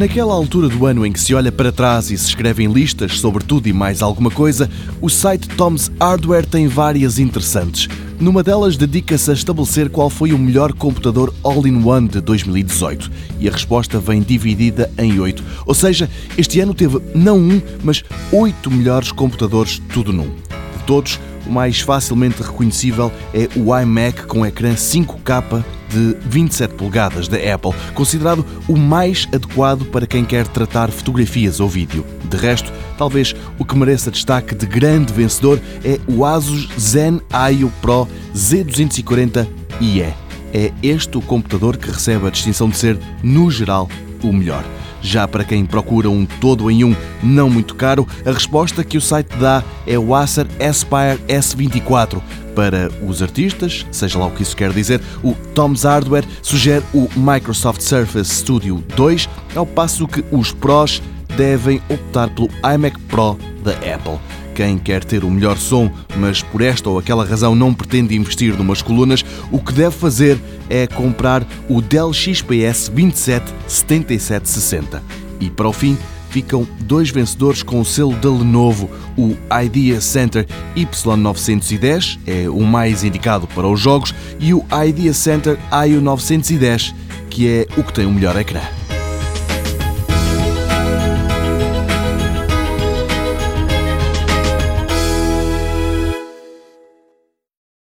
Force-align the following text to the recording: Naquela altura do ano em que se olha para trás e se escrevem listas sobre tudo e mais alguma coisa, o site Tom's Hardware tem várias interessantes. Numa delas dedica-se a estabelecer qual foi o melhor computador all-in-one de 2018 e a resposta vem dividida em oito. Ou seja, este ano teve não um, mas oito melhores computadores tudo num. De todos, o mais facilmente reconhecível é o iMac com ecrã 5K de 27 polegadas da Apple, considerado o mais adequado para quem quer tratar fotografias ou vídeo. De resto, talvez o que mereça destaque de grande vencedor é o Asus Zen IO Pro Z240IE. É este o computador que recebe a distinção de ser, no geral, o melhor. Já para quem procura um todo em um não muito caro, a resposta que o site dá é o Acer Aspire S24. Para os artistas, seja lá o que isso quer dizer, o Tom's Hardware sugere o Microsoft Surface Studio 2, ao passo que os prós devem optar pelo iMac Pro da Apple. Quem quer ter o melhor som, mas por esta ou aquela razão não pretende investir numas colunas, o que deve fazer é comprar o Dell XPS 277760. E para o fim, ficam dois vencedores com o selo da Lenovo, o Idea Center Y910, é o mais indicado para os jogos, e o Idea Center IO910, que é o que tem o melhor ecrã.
Naquela 0.00 0.32
altura 0.32 0.66
do 0.66 0.86
ano 0.86 1.04
em 1.04 1.12
que 1.12 1.20
se 1.20 1.34
olha 1.34 1.52
para 1.52 1.70
trás 1.70 2.10
e 2.10 2.16
se 2.16 2.28
escrevem 2.28 2.72
listas 2.72 3.20
sobre 3.20 3.44
tudo 3.44 3.68
e 3.68 3.72
mais 3.74 4.00
alguma 4.00 4.30
coisa, 4.30 4.66
o 4.98 5.10
site 5.10 5.46
Tom's 5.46 5.92
Hardware 6.00 6.46
tem 6.46 6.66
várias 6.66 7.18
interessantes. 7.18 7.86
Numa 8.18 8.42
delas 8.42 8.78
dedica-se 8.78 9.30
a 9.30 9.34
estabelecer 9.34 9.90
qual 9.90 10.08
foi 10.08 10.32
o 10.32 10.38
melhor 10.38 10.72
computador 10.72 11.34
all-in-one 11.44 12.08
de 12.08 12.22
2018 12.22 13.12
e 13.40 13.46
a 13.46 13.52
resposta 13.52 14.00
vem 14.00 14.22
dividida 14.22 14.90
em 14.96 15.20
oito. 15.20 15.44
Ou 15.66 15.74
seja, 15.74 16.08
este 16.38 16.60
ano 16.60 16.72
teve 16.72 16.98
não 17.14 17.36
um, 17.36 17.60
mas 17.84 18.02
oito 18.32 18.70
melhores 18.70 19.12
computadores 19.12 19.82
tudo 19.92 20.14
num. 20.14 20.30
De 20.30 20.84
todos, 20.86 21.20
o 21.46 21.50
mais 21.50 21.78
facilmente 21.80 22.42
reconhecível 22.42 23.12
é 23.34 23.50
o 23.54 23.78
iMac 23.78 24.24
com 24.24 24.46
ecrã 24.46 24.72
5K 24.72 25.62
de 25.90 26.16
27 26.20 26.74
polegadas 26.74 27.28
da 27.28 27.36
Apple, 27.36 27.72
considerado 27.94 28.44
o 28.68 28.76
mais 28.76 29.26
adequado 29.34 29.84
para 29.86 30.06
quem 30.06 30.24
quer 30.24 30.46
tratar 30.46 30.90
fotografias 30.90 31.60
ou 31.60 31.68
vídeo. 31.68 32.04
De 32.24 32.36
resto, 32.36 32.72
talvez 32.96 33.34
o 33.58 33.64
que 33.64 33.76
mereça 33.76 34.10
destaque 34.10 34.54
de 34.54 34.66
grande 34.66 35.12
vencedor 35.12 35.60
é 35.84 35.98
o 36.06 36.24
Asus 36.24 36.68
Zen 36.78 37.20
IO 37.52 37.72
Pro 37.80 38.08
Z240IE. 38.34 40.14
É 40.52 40.72
este 40.82 41.18
o 41.18 41.22
computador 41.22 41.76
que 41.76 41.90
recebe 41.90 42.26
a 42.26 42.30
distinção 42.30 42.68
de 42.68 42.76
ser, 42.76 42.98
no 43.22 43.50
geral, 43.50 43.88
o 44.22 44.32
melhor. 44.32 44.64
Já 45.02 45.26
para 45.26 45.44
quem 45.44 45.64
procura 45.64 46.10
um 46.10 46.26
todo 46.26 46.70
em 46.70 46.84
um 46.84 46.94
não 47.22 47.48
muito 47.48 47.74
caro, 47.74 48.06
a 48.24 48.32
resposta 48.32 48.84
que 48.84 48.98
o 48.98 49.00
site 49.00 49.36
dá 49.36 49.62
é 49.86 49.98
o 49.98 50.14
Acer 50.14 50.46
Aspire 50.60 51.18
S24. 51.28 52.20
Para 52.54 52.90
os 53.06 53.22
artistas, 53.22 53.86
seja 53.90 54.18
lá 54.18 54.26
o 54.26 54.30
que 54.30 54.42
isso 54.42 54.56
quer 54.56 54.72
dizer, 54.72 55.00
o 55.22 55.34
Tom's 55.54 55.84
Hardware 55.84 56.24
sugere 56.42 56.84
o 56.92 57.08
Microsoft 57.16 57.80
Surface 57.80 58.34
Studio 58.34 58.82
2, 58.96 59.28
ao 59.54 59.64
passo 59.64 60.06
que 60.06 60.24
os 60.30 60.52
prós 60.52 61.00
devem 61.36 61.80
optar 61.88 62.28
pelo 62.30 62.48
iMac 62.74 62.98
Pro 63.02 63.38
da 63.62 63.72
Apple. 63.72 64.39
Quem 64.54 64.78
quer 64.78 65.04
ter 65.04 65.24
o 65.24 65.30
melhor 65.30 65.56
som, 65.56 65.90
mas 66.16 66.42
por 66.42 66.60
esta 66.60 66.90
ou 66.90 66.98
aquela 66.98 67.24
razão 67.24 67.54
não 67.54 67.72
pretende 67.72 68.16
investir 68.16 68.54
numas 68.56 68.82
colunas, 68.82 69.24
o 69.50 69.58
que 69.58 69.72
deve 69.72 69.96
fazer 69.96 70.38
é 70.68 70.86
comprar 70.86 71.46
o 71.68 71.80
Dell 71.80 72.12
XPS 72.12 72.90
277760. 72.90 75.02
E 75.40 75.48
para 75.48 75.68
o 75.68 75.72
fim, 75.72 75.96
ficam 76.30 76.66
dois 76.80 77.10
vencedores 77.10 77.62
com 77.62 77.80
o 77.80 77.84
selo 77.84 78.14
da 78.16 78.30
Lenovo, 78.30 78.90
o 79.16 79.36
Idea 79.62 80.00
Center 80.00 80.46
Y910, 80.76 82.18
é 82.26 82.48
o 82.48 82.62
mais 82.62 83.04
indicado 83.04 83.46
para 83.48 83.68
os 83.68 83.80
jogos, 83.80 84.14
e 84.38 84.54
o 84.54 84.64
Idea 84.86 85.12
Center 85.12 85.58
IO910, 85.70 86.94
que 87.28 87.48
é 87.48 87.66
o 87.76 87.82
que 87.82 87.92
tem 87.92 88.06
o 88.06 88.12
melhor 88.12 88.36
ecrã. 88.36 88.79